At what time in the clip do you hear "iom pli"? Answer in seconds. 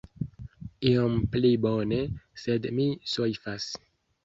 0.91-1.51